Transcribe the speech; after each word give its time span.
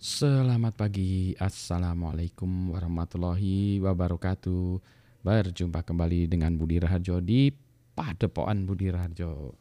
Selamat 0.00 0.80
pagi, 0.80 1.36
Assalamualaikum 1.36 2.72
warahmatullahi 2.72 3.84
wabarakatuh. 3.84 4.80
Berjumpa 5.20 5.84
kembali 5.84 6.24
dengan 6.24 6.56
Budi 6.56 6.80
Raharjo 6.80 7.20
di 7.20 7.52
Padepokan 7.92 8.64
Budi 8.64 8.88
Raharjo. 8.88 9.52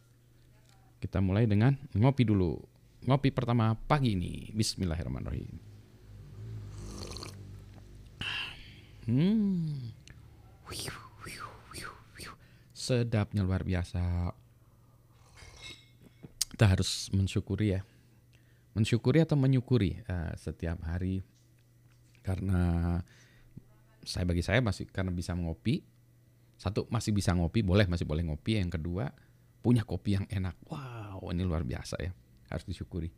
Kita 0.96 1.20
mulai 1.20 1.44
dengan 1.44 1.76
ngopi 1.92 2.24
dulu. 2.24 2.56
Ngopi 3.04 3.36
pertama 3.36 3.76
pagi 3.76 4.16
ini. 4.16 4.48
Bismillahirrahmanirrahim. 4.56 5.60
Hmm. 9.12 9.92
Sedapnya 12.72 13.44
luar 13.44 13.68
biasa. 13.68 14.32
Kita 16.56 16.64
harus 16.64 17.12
mensyukuri 17.12 17.76
ya 17.76 17.84
mensyukuri 18.80 19.20
atau 19.20 19.36
menyukuri 19.36 20.00
uh, 20.08 20.32
setiap 20.40 20.80
hari. 20.88 21.20
Karena 22.24 22.96
saya 24.08 24.24
bagi 24.24 24.40
saya 24.40 24.64
masih 24.64 24.88
karena 24.88 25.12
bisa 25.12 25.36
ngopi 25.36 25.84
satu 26.60 26.88
masih 26.92 27.16
bisa 27.16 27.36
ngopi 27.36 27.64
boleh 27.64 27.88
masih 27.88 28.08
boleh 28.08 28.24
ngopi. 28.24 28.60
Yang 28.60 28.80
kedua 28.80 29.12
punya 29.60 29.84
kopi 29.84 30.16
yang 30.16 30.26
enak. 30.32 30.56
Wow 30.72 31.28
ini 31.36 31.44
luar 31.44 31.68
biasa 31.68 32.00
ya 32.00 32.12
harus 32.48 32.66
disyukuri. 32.68 33.12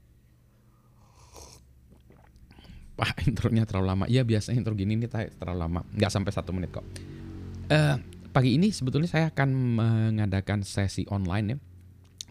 Pak 2.98 3.22
intronya 3.30 3.66
terlalu 3.66 3.88
lama. 3.88 4.06
Iya 4.10 4.22
biasanya 4.26 4.62
intro 4.62 4.74
gini 4.74 4.98
nih 4.98 5.10
terlalu 5.10 5.58
lama. 5.58 5.82
Nggak 5.94 6.12
sampai 6.14 6.32
satu 6.34 6.54
menit 6.54 6.70
kok. 6.74 6.86
Uh, 7.72 7.98
pagi 8.30 8.58
ini 8.58 8.70
sebetulnya 8.70 9.10
saya 9.10 9.26
akan 9.34 9.50
mengadakan 9.54 10.62
sesi 10.62 11.08
online 11.10 11.48
ya 11.50 11.58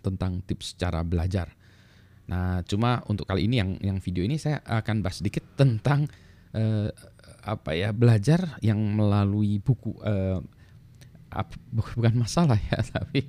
tentang 0.01 0.41
tips 0.47 0.81
cara 0.81 1.05
belajar 1.05 1.60
Nah, 2.31 2.63
cuma 2.63 3.03
untuk 3.11 3.27
kali 3.27 3.51
ini 3.51 3.59
yang 3.59 3.71
yang 3.83 3.99
video 3.99 4.23
ini 4.23 4.39
saya 4.39 4.63
akan 4.63 5.03
bahas 5.03 5.19
sedikit 5.19 5.43
tentang 5.59 6.07
uh, 6.55 6.87
apa 7.43 7.75
ya 7.75 7.91
belajar 7.91 8.63
yang 8.63 8.79
melalui 8.79 9.59
buku. 9.59 9.99
Uh, 9.99 10.39
bukan 11.71 12.15
masalah 12.19 12.59
ya, 12.59 12.79
tapi 12.95 13.27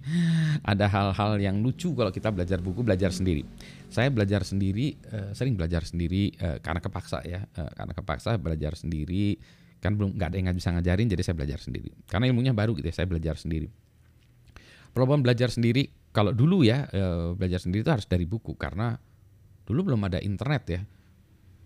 ada 0.66 0.90
hal-hal 0.90 1.38
yang 1.38 1.62
lucu 1.62 1.94
kalau 1.94 2.10
kita 2.10 2.34
belajar 2.34 2.58
buku 2.62 2.82
belajar 2.82 3.14
sendiri. 3.14 3.46
Saya 3.94 4.10
belajar 4.10 4.42
sendiri, 4.46 4.98
uh, 5.10 5.34
sering 5.38 5.54
belajar 5.58 5.86
sendiri 5.86 6.34
uh, 6.42 6.58
karena 6.62 6.82
kepaksa 6.82 7.22
ya, 7.26 7.46
uh, 7.58 7.72
karena 7.74 7.94
kepaksa 7.94 8.38
belajar 8.38 8.74
sendiri 8.78 9.38
kan 9.82 9.98
belum 9.98 10.14
nggak 10.14 10.30
ada 10.30 10.38
yang 10.38 10.54
bisa 10.54 10.70
ngajarin 10.70 11.10
jadi 11.10 11.22
saya 11.26 11.36
belajar 11.38 11.58
sendiri. 11.58 11.90
Karena 12.06 12.30
ilmunya 12.30 12.54
baru 12.54 12.78
gitu 12.78 12.86
ya, 12.90 12.96
saya 13.02 13.10
belajar 13.10 13.38
sendiri. 13.38 13.70
Problem 14.94 15.26
belajar 15.26 15.50
sendiri 15.50 15.90
kalau 16.12 16.36
dulu 16.36 16.68
ya 16.68 16.88
e, 16.92 17.34
belajar 17.40 17.64
sendiri 17.64 17.88
itu 17.88 17.92
harus 17.92 18.08
dari 18.08 18.28
buku 18.28 18.60
karena 18.60 19.00
dulu 19.64 19.92
belum 19.92 20.02
ada 20.12 20.20
internet 20.20 20.64
ya. 20.68 20.82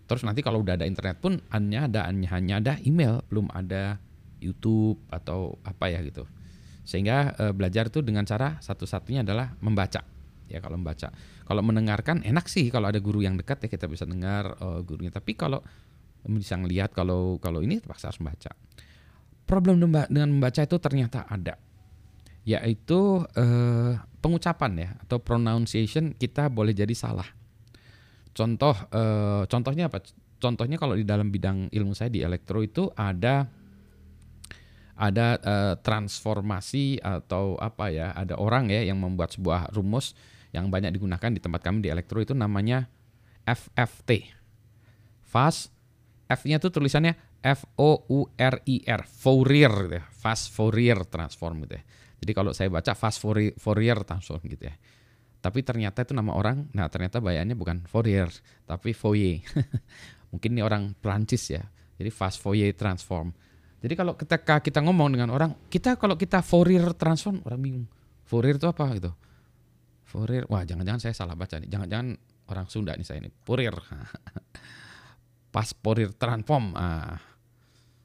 Terus 0.06 0.22
nanti 0.22 0.38
kalau 0.38 0.62
udah 0.62 0.78
ada 0.78 0.86
internet 0.86 1.18
pun 1.18 1.42
hanya 1.50 1.90
ada 1.90 2.06
hanya 2.06 2.54
ada 2.62 2.72
email, 2.86 3.26
belum 3.26 3.50
ada 3.50 3.98
YouTube 4.38 5.02
atau 5.10 5.58
apa 5.66 5.90
ya 5.90 5.98
gitu. 6.06 6.22
Sehingga 6.86 7.34
e, 7.34 7.44
belajar 7.50 7.90
itu 7.90 8.06
dengan 8.06 8.22
cara 8.22 8.62
satu-satunya 8.62 9.26
adalah 9.26 9.58
membaca. 9.58 10.06
Ya 10.46 10.62
kalau 10.62 10.78
membaca. 10.78 11.10
Kalau 11.42 11.62
mendengarkan 11.66 12.22
enak 12.22 12.46
sih 12.46 12.70
kalau 12.70 12.86
ada 12.86 13.02
guru 13.02 13.26
yang 13.26 13.34
dekat 13.34 13.66
ya 13.66 13.68
kita 13.70 13.90
bisa 13.90 14.06
dengar 14.06 14.54
uh, 14.62 14.78
gurunya. 14.86 15.10
Tapi 15.10 15.34
kalau 15.34 15.58
bisa 16.22 16.54
ngelihat 16.54 16.94
kalau 16.94 17.42
kalau 17.42 17.66
ini 17.66 17.82
terpaksa 17.82 18.14
harus 18.14 18.22
membaca. 18.22 18.54
Problem 19.42 19.82
dengan 19.82 20.30
membaca 20.30 20.62
itu 20.62 20.78
ternyata 20.78 21.26
ada 21.26 21.58
yaitu 22.46 23.26
uh, 23.26 23.92
pengucapan 24.22 24.72
ya 24.78 24.90
atau 25.02 25.18
pronunciation 25.18 26.14
kita 26.14 26.46
boleh 26.46 26.70
jadi 26.70 26.94
salah. 26.94 27.26
Contoh 28.30 28.72
uh, 28.94 29.42
contohnya 29.50 29.90
apa? 29.90 29.98
Contohnya 30.38 30.78
kalau 30.78 30.94
di 30.94 31.02
dalam 31.02 31.34
bidang 31.34 31.74
ilmu 31.74 31.92
saya 31.98 32.06
di 32.06 32.22
elektro 32.22 32.62
itu 32.62 32.86
ada 32.94 33.50
ada 34.96 35.28
uh, 35.42 35.74
transformasi 35.82 37.02
atau 37.02 37.58
apa 37.58 37.90
ya? 37.90 38.14
Ada 38.14 38.38
orang 38.38 38.70
ya 38.70 38.86
yang 38.86 39.02
membuat 39.02 39.34
sebuah 39.34 39.74
rumus 39.74 40.14
yang 40.54 40.70
banyak 40.70 40.94
digunakan 40.94 41.34
di 41.34 41.42
tempat 41.42 41.66
kami 41.66 41.82
di 41.82 41.90
elektro 41.90 42.22
itu 42.22 42.32
namanya 42.32 42.86
FFT. 43.42 44.30
Fast 45.26 45.74
F-nya 46.26 46.58
tuh 46.62 46.74
tulisannya 46.74 47.14
F 47.42 47.66
O 47.78 48.02
U 48.10 48.26
R 48.34 48.56
I 48.66 48.82
R, 48.86 49.02
Fourier 49.06 49.74
gitu 49.86 49.96
ya. 49.98 50.04
Fast 50.10 50.50
Fourier 50.54 51.06
transform 51.06 51.66
gitu 51.66 51.78
ya. 51.78 51.84
Jadi 52.20 52.32
kalau 52.32 52.52
saya 52.56 52.72
baca 52.72 52.96
fast 52.96 53.20
Fourier 53.60 53.98
transform 54.04 54.42
gitu 54.48 54.68
ya. 54.68 54.74
Tapi 55.40 55.62
ternyata 55.62 56.02
itu 56.02 56.16
nama 56.16 56.34
orang, 56.34 56.66
nah 56.74 56.90
ternyata 56.90 57.22
bayarnya 57.22 57.54
bukan 57.54 57.84
Fourier, 57.86 58.26
tapi 58.66 58.96
Fourier. 58.96 59.44
Mungkin 60.34 60.58
ini 60.58 60.62
orang 60.64 60.96
Prancis 60.98 61.52
ya. 61.52 61.62
Jadi 61.96 62.10
fast 62.10 62.42
Fourier 62.42 62.74
transform. 62.74 63.30
Jadi 63.78 63.94
kalau 63.94 64.18
ketika 64.18 64.58
kita 64.58 64.82
ngomong 64.82 65.14
dengan 65.14 65.30
orang, 65.30 65.54
kita 65.70 65.94
kalau 66.00 66.18
kita 66.18 66.42
Fourier 66.42 66.96
transform, 66.96 67.44
orang 67.46 67.60
bingung. 67.62 67.86
Fourier 68.26 68.58
itu 68.58 68.66
apa 68.66 68.84
gitu? 68.98 69.12
Fourier, 70.06 70.48
wah 70.50 70.66
jangan-jangan 70.66 70.98
saya 70.98 71.14
salah 71.14 71.38
baca 71.38 71.62
nih. 71.62 71.70
Jangan-jangan 71.70 72.18
orang 72.50 72.66
Sunda 72.66 72.98
nih 72.98 73.06
saya 73.06 73.22
ini. 73.22 73.30
Fourier. 73.46 73.76
Pas 75.54 75.68
Fourier 75.78 76.10
transform. 76.16 76.74
Ah. 76.74 77.22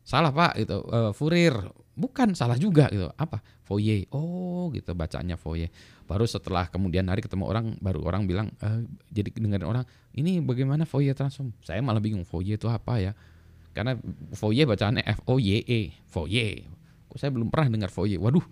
Salah 0.06 0.30
Pak 0.30 0.54
gitu. 0.62 0.78
Uh, 0.86 1.12
Fourier 1.16 1.56
bukan 1.96 2.34
salah 2.34 2.56
juga 2.56 2.88
gitu. 2.92 3.12
Apa? 3.16 3.44
Foye 3.68 4.08
oh 4.12 4.72
gitu 4.76 4.92
bacanya 4.96 5.36
foye 5.40 5.72
baru 6.08 6.28
setelah 6.28 6.68
kemudian 6.68 7.08
hari 7.08 7.24
ketemu 7.24 7.48
orang 7.48 7.66
baru 7.80 8.04
orang 8.04 8.28
bilang 8.28 8.52
e, 8.60 8.84
jadi 9.16 9.32
dengerin 9.32 9.64
orang 9.64 9.86
ini 10.12 10.44
bagaimana 10.44 10.84
foye 10.84 11.16
transform 11.16 11.56
saya 11.64 11.80
malah 11.80 12.04
bingung 12.04 12.28
foye 12.28 12.60
itu 12.60 12.68
apa 12.68 13.00
ya? 13.00 13.12
Karena 13.72 13.96
foye 14.36 14.68
bacaannya 14.68 15.08
f 15.08 15.20
o 15.28 15.40
y 15.40 15.64
e 15.64 15.96
foye 16.12 16.68
kok 17.08 17.18
saya 17.20 17.32
belum 17.32 17.48
pernah 17.48 17.72
dengar 17.72 17.92
foye 17.92 18.20
waduh 18.20 18.44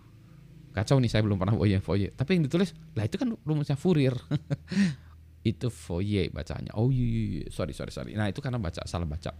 kacau 0.71 0.99
nih 1.03 1.11
saya 1.11 1.23
belum 1.23 1.35
pernah 1.35 1.55
foye 1.55 1.79
foye 1.83 2.07
tapi 2.15 2.39
yang 2.39 2.47
ditulis 2.47 2.71
lah 2.95 3.03
itu 3.03 3.19
kan 3.19 3.35
rumusnya 3.43 3.75
Fourier. 3.75 4.15
Itu 5.39 5.71
foye 5.71 6.27
bacanya. 6.27 6.75
Oh 6.75 6.91
iya, 6.91 6.99
iya, 6.99 7.23
iya. 7.39 7.47
Sorry 7.47 7.71
sorry 7.71 7.95
sorry. 7.95 8.11
Nah 8.11 8.27
itu 8.27 8.43
karena 8.43 8.59
baca 8.59 8.83
salah 8.83 9.07
baca. 9.07 9.31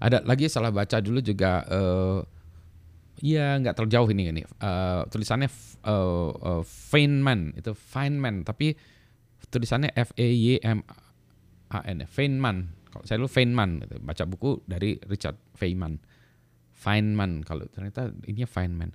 Ada 0.00 0.24
lagi 0.24 0.48
salah 0.48 0.72
baca 0.72 1.00
dulu 1.04 1.20
juga 1.20 1.64
uh, 1.68 2.24
Iya 3.22 3.62
nggak 3.62 3.74
terlalu 3.78 3.92
jauh 3.94 4.08
ini 4.10 4.22
ini. 4.34 4.42
Uh, 4.58 5.06
tulisannya 5.06 5.46
uh, 5.86 6.32
uh, 6.34 6.62
Feynman. 6.66 7.54
Itu 7.54 7.76
Feynman 7.76 8.42
tapi 8.42 8.74
tulisannya 9.46 9.94
F 9.94 10.10
E 10.18 10.26
Y 10.26 10.58
M 10.64 10.82
A 11.70 11.78
N 11.86 12.02
Feynman. 12.10 12.74
Kalau 12.90 13.04
saya 13.06 13.16
dulu 13.22 13.30
Feynman 13.30 13.82
gitu. 13.86 13.94
baca 14.02 14.24
buku 14.26 14.50
dari 14.66 14.98
Richard 15.06 15.38
Feynman. 15.54 16.02
Feynman 16.74 17.46
kalau 17.46 17.66
ternyata 17.70 18.10
ini 18.26 18.42
Feynman. 18.46 18.90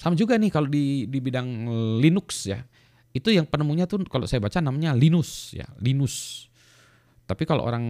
Sama 0.00 0.16
juga 0.16 0.40
nih 0.40 0.48
kalau 0.48 0.68
di 0.68 1.04
di 1.04 1.18
bidang 1.20 1.68
Linux 2.00 2.48
ya. 2.48 2.64
Itu 3.12 3.34
yang 3.34 3.44
penemunya 3.44 3.90
tuh 3.90 4.00
kalau 4.08 4.24
saya 4.24 4.40
baca 4.40 4.56
namanya 4.64 4.96
Linus 4.96 5.52
ya. 5.52 5.68
Linus. 5.76 6.48
Tapi 7.28 7.44
kalau 7.44 7.68
orang 7.68 7.84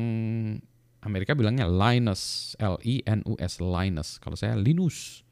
Amerika 1.00 1.32
bilangnya 1.38 1.64
Linus 1.64 2.52
L 2.58 2.76
I 2.82 3.06
N 3.06 3.22
U 3.22 3.38
S 3.38 3.62
Linus. 3.62 4.18
Kalau 4.18 4.34
saya 4.34 4.58
Linus 4.58 5.22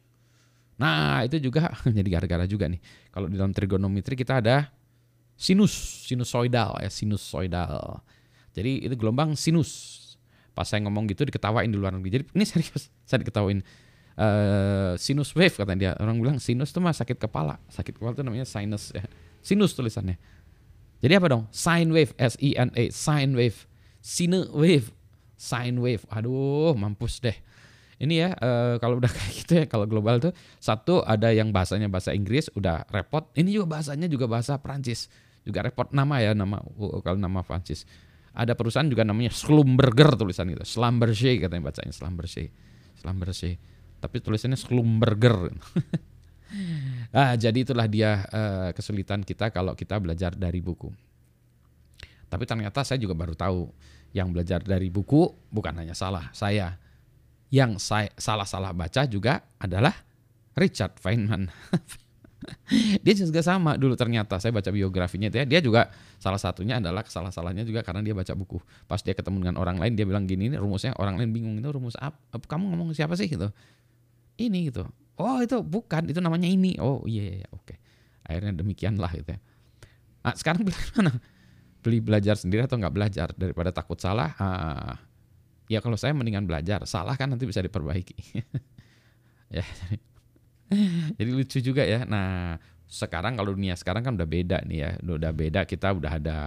Nah, 0.78 1.26
itu 1.26 1.42
juga 1.42 1.74
jadi 1.98 2.08
gara-gara 2.08 2.46
juga 2.46 2.70
nih. 2.70 2.80
Kalau 3.10 3.26
di 3.26 3.34
dalam 3.34 3.50
trigonometri 3.50 4.14
kita 4.14 4.38
ada 4.38 4.70
sinus, 5.34 5.74
sinusoidal 6.06 6.78
ya, 6.78 6.88
sinusoidal. 6.88 8.00
Jadi 8.54 8.86
itu 8.86 8.94
gelombang 8.94 9.34
sinus. 9.34 9.98
Pas 10.54 10.66
saya 10.66 10.82
ngomong 10.86 11.10
gitu 11.10 11.26
diketawain 11.26 11.70
di 11.70 11.78
luar 11.78 11.94
negeri. 11.94 12.22
Jadi 12.22 12.24
ini 12.32 12.44
serius, 12.46 12.88
saya 13.08 13.20
diketawain. 13.20 13.60
Uh, 14.18 14.98
sinus 14.98 15.30
wave 15.34 15.54
kata 15.54 15.78
dia. 15.78 15.94
Orang 15.98 16.18
bilang 16.18 16.42
sinus 16.42 16.74
itu 16.74 16.82
mah 16.82 16.94
sakit 16.94 17.18
kepala. 17.18 17.58
Sakit 17.70 17.98
kepala 17.98 18.14
itu 18.14 18.22
namanya 18.26 18.46
sinus 18.46 18.90
ya. 18.94 19.06
Sinus 19.42 19.74
tulisannya. 19.74 20.18
Jadi 20.98 21.14
apa 21.14 21.30
dong? 21.30 21.46
Sine 21.54 21.94
wave, 21.94 22.10
S 22.18 22.34
I 22.42 22.58
N 22.58 22.74
A, 22.74 22.90
sine 22.90 23.38
wave. 23.38 23.70
Sine 24.02 24.50
wave, 24.50 24.90
sine 25.38 25.78
wave. 25.78 26.02
Aduh, 26.10 26.74
mampus 26.74 27.22
deh 27.22 27.38
ini 27.98 28.22
ya 28.22 28.30
uh, 28.38 28.78
kalau 28.78 29.02
udah 29.02 29.10
kayak 29.16 29.32
gitu 29.42 29.52
ya 29.58 29.64
kalau 29.66 29.86
global 29.90 30.22
tuh 30.22 30.32
satu 30.62 31.02
ada 31.02 31.34
yang 31.34 31.50
bahasanya 31.50 31.90
bahasa 31.90 32.14
Inggris 32.14 32.46
udah 32.54 32.86
repot. 32.94 33.26
Ini 33.34 33.50
juga 33.50 33.78
bahasanya 33.78 34.06
juga 34.06 34.30
bahasa 34.30 34.54
Prancis 34.62 35.10
juga 35.42 35.66
repot 35.66 35.90
nama 35.90 36.22
ya 36.22 36.32
nama 36.34 36.62
uh, 36.62 37.02
kalau 37.02 37.18
nama 37.18 37.42
Prancis 37.42 37.82
ada 38.38 38.54
perusahaan 38.54 38.86
juga 38.86 39.02
namanya 39.02 39.34
Slumberger 39.34 40.14
tulisan 40.14 40.46
gitu. 40.46 40.62
Slumberger 40.62 41.50
katanya 41.50 41.62
bacanya 41.74 41.92
Slumberger 41.94 42.46
Slumberger 43.02 43.58
tapi 43.98 44.16
tulisannya 44.22 44.54
Slumberger 44.54 45.50
ah 47.18 47.34
jadi 47.34 47.66
itulah 47.66 47.90
dia 47.90 48.24
uh, 48.30 48.70
kesulitan 48.70 49.26
kita 49.26 49.50
kalau 49.50 49.74
kita 49.74 49.98
belajar 49.98 50.38
dari 50.38 50.62
buku. 50.62 50.94
Tapi 52.28 52.44
ternyata 52.44 52.84
saya 52.84 53.00
juga 53.00 53.16
baru 53.16 53.32
tahu 53.34 53.66
yang 54.14 54.30
belajar 54.30 54.62
dari 54.62 54.88
buku 54.88 55.28
bukan 55.50 55.74
hanya 55.82 55.92
salah 55.92 56.32
saya 56.32 56.76
yang 57.48 57.80
saya 57.80 58.12
salah-salah 58.16 58.76
baca 58.76 59.08
juga 59.08 59.40
adalah 59.56 59.94
Richard 60.58 61.00
Feynman. 61.00 61.48
dia 63.04 63.14
juga 63.16 63.40
sama 63.40 63.74
dulu 63.80 63.96
ternyata. 63.96 64.36
Saya 64.38 64.52
baca 64.52 64.68
biografinya 64.68 65.32
dia 65.32 65.48
dia 65.48 65.60
juga 65.64 65.88
salah 66.20 66.38
satunya 66.38 66.78
adalah 66.78 67.06
salah 67.08 67.32
salahnya 67.32 67.64
juga 67.64 67.80
karena 67.80 68.04
dia 68.04 68.12
baca 68.12 68.32
buku. 68.36 68.60
Pas 68.84 69.00
dia 69.00 69.16
ketemu 69.16 69.48
dengan 69.48 69.56
orang 69.58 69.80
lain 69.80 69.96
dia 69.96 70.04
bilang 70.04 70.28
gini 70.28 70.52
ini 70.52 70.56
rumusnya 70.60 70.92
orang 71.00 71.16
lain 71.16 71.30
bingung 71.32 71.56
itu 71.56 71.68
rumus 71.72 71.96
apa 71.98 72.18
kamu 72.44 72.74
ngomong 72.74 72.92
siapa 72.92 73.16
sih? 73.16 73.30
gitu. 73.30 73.48
Ini 74.38 74.70
gitu. 74.70 74.86
Oh 75.18 75.42
itu 75.42 75.58
bukan 75.64 76.06
itu 76.10 76.20
namanya 76.22 76.46
ini. 76.46 76.78
Oh 76.78 77.02
iya, 77.08 77.22
iya, 77.26 77.34
iya 77.42 77.48
oke. 77.50 77.74
Akhirnya 78.28 78.52
demikianlah 78.54 79.10
gitu 79.16 79.34
ya. 79.34 79.40
Nah, 80.22 80.34
sekarang 80.36 80.68
mana? 81.00 81.16
Beli 81.80 82.04
belajar 82.04 82.36
sendiri 82.36 82.68
atau 82.68 82.76
nggak 82.76 82.94
belajar? 82.94 83.28
Daripada 83.34 83.72
takut 83.72 83.96
salah? 83.98 84.34
Ah, 84.36 85.00
ya 85.68 85.78
kalau 85.84 85.94
saya 86.00 86.16
mendingan 86.16 86.48
belajar. 86.48 86.82
Salah 86.88 87.14
kan 87.14 87.30
nanti 87.30 87.44
bisa 87.44 87.62
diperbaiki. 87.62 88.16
Ya 89.48 89.64
jadi 91.16 91.30
lucu 91.32 91.58
juga 91.64 91.82
ya. 91.84 92.04
Nah 92.04 92.60
sekarang 92.88 93.36
kalau 93.36 93.52
dunia 93.56 93.76
sekarang 93.76 94.04
kan 94.04 94.12
udah 94.16 94.28
beda 94.28 94.58
nih 94.68 94.78
ya. 94.84 94.90
Udah 95.00 95.32
beda 95.32 95.64
kita 95.64 95.96
udah 95.96 96.12
ada 96.20 96.38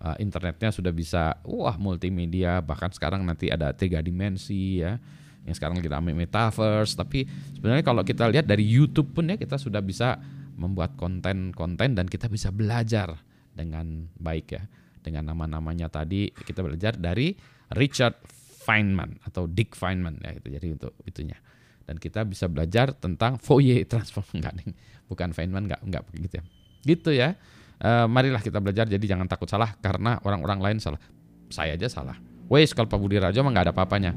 uh, 0.00 0.16
internetnya 0.20 0.72
sudah 0.72 0.92
bisa 0.92 1.36
wah 1.44 1.76
multimedia. 1.76 2.64
Bahkan 2.64 2.96
sekarang 2.96 3.24
nanti 3.24 3.52
ada 3.52 3.76
tiga 3.76 4.00
dimensi 4.00 4.80
ya. 4.80 4.96
Yang 5.44 5.60
sekarang 5.60 5.76
lagi 5.80 5.90
ramai 5.90 6.16
metaverse. 6.16 6.96
Tapi 6.96 7.28
sebenarnya 7.56 7.84
kalau 7.84 8.02
kita 8.04 8.28
lihat 8.32 8.48
dari 8.48 8.64
YouTube 8.64 9.12
pun 9.12 9.28
ya 9.28 9.36
kita 9.36 9.60
sudah 9.60 9.84
bisa 9.84 10.16
membuat 10.56 10.94
konten-konten 10.96 11.96
dan 11.96 12.06
kita 12.06 12.28
bisa 12.28 12.48
belajar 12.48 13.20
dengan 13.52 14.08
baik 14.16 14.46
ya. 14.56 14.62
Dengan 15.02 15.34
nama-namanya 15.34 15.90
tadi 15.90 16.30
kita 16.30 16.62
belajar 16.62 16.94
dari 16.94 17.34
Richard 17.74 18.16
Feynman 18.62 19.18
atau 19.26 19.50
Dick 19.50 19.74
Feynman 19.74 20.22
ya 20.22 20.30
itu 20.38 20.48
jadi 20.54 20.66
untuk 20.78 20.94
itunya. 21.02 21.38
Dan 21.82 21.98
kita 21.98 22.22
bisa 22.22 22.46
belajar 22.46 22.94
tentang 22.94 23.42
Fourier 23.42 23.82
transform. 23.84 24.26
Enggak 24.38 24.54
nih 24.62 24.70
bukan 25.12 25.36
Feynman 25.36 25.68
enggak 25.68 25.84
enggak 25.84 26.02
begitu 26.08 26.40
ya. 26.40 26.44
Gitu 26.82 27.10
ya. 27.12 27.28
E, 27.76 27.90
marilah 28.08 28.40
kita 28.40 28.64
belajar 28.64 28.88
jadi 28.88 29.04
jangan 29.04 29.28
takut 29.28 29.44
salah 29.44 29.76
karena 29.76 30.16
orang-orang 30.24 30.58
lain 30.62 30.78
salah. 30.80 30.96
Saya 31.52 31.76
aja 31.76 31.90
salah. 31.92 32.16
Wes 32.48 32.72
kalau 32.72 32.88
Pak 32.88 32.96
Budi 32.96 33.20
Rajo 33.20 33.44
mah 33.44 33.52
nggak 33.52 33.66
ada 33.68 33.72
apa-apanya. 33.76 34.16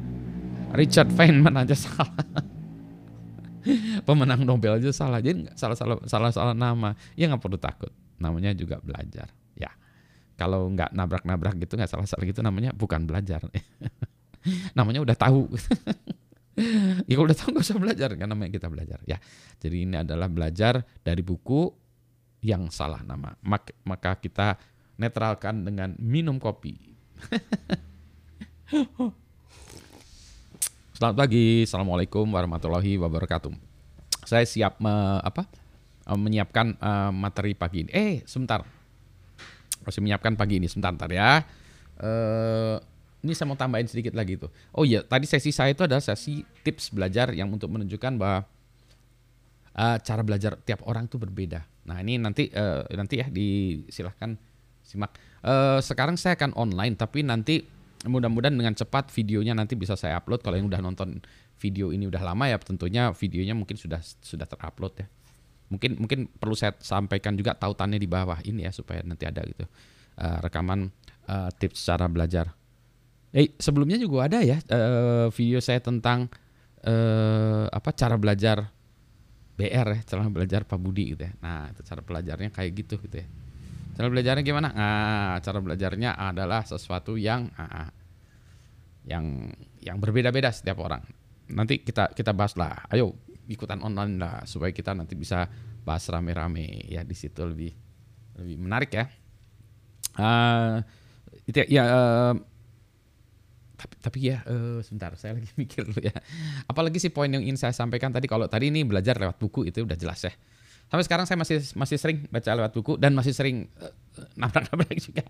Richard 0.72 1.12
Feynman 1.12 1.52
aja 1.60 1.76
salah. 1.84 2.16
Pemenang 4.08 4.48
Nobel 4.48 4.80
aja 4.80 4.94
salah. 4.96 5.20
Jadi 5.20 5.52
salah 5.60 5.76
salah 5.76 6.00
salah 6.08 6.32
salah 6.32 6.56
nama. 6.56 6.96
Ya 7.20 7.28
nggak 7.28 7.44
perlu 7.44 7.60
takut. 7.60 7.92
Namanya 8.22 8.56
juga 8.56 8.80
belajar. 8.80 9.36
Ya. 9.60 9.74
Kalau 10.40 10.72
nggak 10.72 10.96
nabrak-nabrak 10.96 11.60
gitu 11.60 11.76
nggak 11.76 11.92
salah 11.92 12.08
salah 12.08 12.24
gitu 12.24 12.40
namanya 12.40 12.72
bukan 12.72 13.04
belajar 13.04 13.44
namanya 14.78 15.02
udah 15.02 15.18
tahu. 15.18 15.50
ya 17.12 17.20
udah 17.20 17.36
tahu 17.36 17.52
nggak 17.52 17.68
usah 17.68 17.76
belajar 17.76 18.16
kan 18.16 18.32
namanya 18.32 18.56
kita 18.56 18.72
belajar 18.72 19.04
ya. 19.04 19.20
Jadi 19.60 19.84
ini 19.84 20.00
adalah 20.00 20.32
belajar 20.32 20.80
dari 21.04 21.20
buku 21.26 21.68
yang 22.46 22.70
salah 22.70 23.02
nama. 23.02 23.34
Maka 23.86 24.22
kita 24.22 24.58
netralkan 24.96 25.68
dengan 25.68 25.92
minum 26.00 26.40
kopi. 26.40 26.76
Selamat 30.96 31.28
pagi, 31.28 31.68
assalamualaikum 31.68 32.24
warahmatullahi 32.24 32.96
wabarakatuh. 32.96 33.52
Saya 34.24 34.48
siap 34.48 34.80
me, 34.80 35.20
apa? 35.22 35.44
menyiapkan 36.06 36.78
uh, 36.78 37.10
materi 37.10 37.58
pagi 37.58 37.82
ini. 37.82 37.90
Eh, 37.90 38.22
sebentar. 38.30 38.62
Masih 39.82 40.06
menyiapkan 40.06 40.38
pagi 40.38 40.62
ini 40.62 40.70
sebentar, 40.70 40.94
sebentar 40.94 41.12
ya. 41.12 41.42
Uh, 41.98 42.78
ini 43.26 43.34
saya 43.34 43.50
mau 43.50 43.58
tambahin 43.58 43.90
sedikit 43.90 44.14
lagi 44.14 44.38
tuh. 44.38 44.54
Oh 44.78 44.86
iya, 44.86 45.02
tadi 45.02 45.26
sesi 45.26 45.50
saya 45.50 45.74
itu 45.74 45.82
adalah 45.82 46.00
sesi 46.00 46.46
tips 46.62 46.94
belajar 46.94 47.34
yang 47.34 47.50
untuk 47.50 47.74
menunjukkan 47.74 48.14
bahwa 48.22 48.46
uh, 49.74 49.98
cara 50.00 50.22
belajar 50.22 50.54
tiap 50.62 50.86
orang 50.86 51.10
tuh 51.10 51.18
berbeda. 51.18 51.66
Nah 51.90 51.98
ini 52.06 52.22
nanti 52.22 52.54
uh, 52.54 52.86
nanti 52.94 53.26
ya 53.26 53.28
disilahkan 53.28 54.38
simak. 54.86 55.18
Uh, 55.42 55.82
sekarang 55.82 56.16
saya 56.16 56.38
akan 56.38 56.54
online, 56.54 56.94
tapi 56.94 57.26
nanti 57.26 57.66
mudah-mudahan 58.06 58.54
dengan 58.54 58.78
cepat 58.78 59.10
videonya 59.10 59.58
nanti 59.58 59.74
bisa 59.74 59.98
saya 59.98 60.22
upload. 60.22 60.46
Kalau 60.46 60.62
yang 60.62 60.70
udah 60.70 60.80
nonton 60.86 61.18
video 61.58 61.90
ini 61.90 62.06
udah 62.06 62.22
lama 62.22 62.46
ya, 62.46 62.62
tentunya 62.62 63.10
videonya 63.18 63.58
mungkin 63.58 63.76
sudah 63.76 64.00
sudah 64.22 64.46
terupload 64.46 64.94
ya. 65.02 65.08
Mungkin 65.74 65.98
mungkin 65.98 66.30
perlu 66.30 66.54
saya 66.54 66.78
sampaikan 66.78 67.34
juga 67.34 67.58
tautannya 67.58 67.98
di 67.98 68.06
bawah 68.06 68.38
ini 68.46 68.70
ya 68.70 68.72
supaya 68.72 69.02
nanti 69.02 69.26
ada 69.26 69.42
gitu 69.42 69.66
uh, 70.20 70.38
rekaman 70.44 70.94
uh, 71.28 71.50
tips 71.58 71.84
cara 71.84 72.08
belajar 72.08 72.54
Eh 73.36 73.52
sebelumnya 73.60 74.00
juga 74.00 74.32
ada 74.32 74.40
ya 74.40 74.64
uh, 74.72 75.28
video 75.36 75.60
saya 75.60 75.84
tentang 75.84 76.32
uh, 76.88 77.68
apa 77.68 77.92
cara 77.92 78.16
belajar 78.16 78.72
BR 79.56 79.88
ya, 79.88 80.00
cara 80.04 80.28
belajar 80.28 80.64
Pak 80.68 80.80
Budi 80.80 81.16
gitu 81.16 81.24
ya. 81.28 81.34
Nah, 81.40 81.72
itu 81.72 81.84
cara 81.84 82.04
belajarnya 82.04 82.52
kayak 82.52 82.72
gitu 82.76 82.96
gitu 83.08 83.24
ya. 83.24 83.28
Cara 83.96 84.08
belajarnya 84.12 84.44
gimana? 84.44 84.70
Nah, 84.76 85.40
cara 85.40 85.60
belajarnya 85.64 86.20
adalah 86.20 86.68
sesuatu 86.68 87.16
yang 87.16 87.48
uh, 87.56 87.92
yang 89.08 89.52
yang 89.80 89.98
berbeda-beda 90.00 90.52
setiap 90.52 90.84
orang. 90.84 91.04
Nanti 91.52 91.80
kita 91.80 92.12
kita 92.12 92.36
bahas 92.36 92.60
lah. 92.60 92.84
Ayo 92.92 93.16
ikutan 93.48 93.80
online 93.80 94.20
lah 94.20 94.44
supaya 94.44 94.76
kita 94.76 94.92
nanti 94.92 95.16
bisa 95.16 95.48
bahas 95.88 96.04
rame-rame 96.12 96.90
ya 96.92 97.08
di 97.08 97.16
situ 97.16 97.40
lebih 97.48 97.72
lebih 98.36 98.56
menarik 98.60 98.92
ya. 98.92 99.06
Uh, 100.20 100.84
itu 101.48 101.64
ya, 101.72 101.84
uh, 101.88 102.34
tapi 103.88 104.30
ya 104.32 104.46
uh, 104.46 104.80
sebentar 104.86 105.14
saya 105.18 105.38
lagi 105.38 105.50
mikir 105.62 105.86
dulu 105.88 106.02
ya. 106.02 106.14
Apalagi 106.70 106.98
sih 107.02 107.10
poin 107.10 107.30
yang 107.30 107.42
ingin 107.42 107.58
saya 107.58 107.74
sampaikan 107.74 108.14
tadi 108.14 108.30
kalau 108.30 108.46
tadi 108.46 108.70
ini 108.70 108.86
belajar 108.86 109.18
lewat 109.18 109.38
buku 109.42 109.68
itu 109.70 109.86
udah 109.86 109.98
jelas 109.98 110.22
ya. 110.26 110.34
Sampai 110.86 111.02
sekarang 111.02 111.26
saya 111.26 111.42
masih 111.42 111.58
masih 111.74 111.98
sering 111.98 112.30
baca 112.30 112.50
lewat 112.54 112.72
buku 112.78 112.94
dan 113.02 113.18
masih 113.18 113.34
sering 113.34 113.66
uh, 113.82 113.90
nabrak-nabrak 114.38 114.94
juga. 115.02 115.24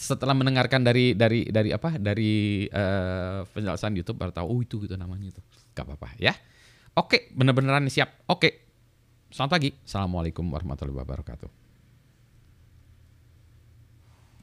Setelah 0.00 0.32
mendengarkan 0.32 0.80
dari 0.80 1.12
dari 1.12 1.44
dari 1.48 1.70
apa 1.76 2.00
dari 2.00 2.64
uh, 2.72 3.44
penjelasan 3.52 3.92
YouTube 3.94 4.16
baru 4.16 4.32
tahu 4.32 4.46
oh 4.48 4.58
itu 4.64 4.80
gitu 4.88 4.96
namanya 4.96 5.28
itu. 5.28 5.40
Gak 5.76 5.84
apa-apa 5.84 6.16
ya. 6.16 6.32
Oke 6.96 7.28
bener-beneran 7.36 7.84
siap. 7.92 8.24
Oke. 8.30 8.64
Selamat 9.34 9.58
pagi. 9.58 9.70
Assalamualaikum 9.82 10.46
warahmatullahi 10.46 11.02
wabarakatuh 11.02 11.63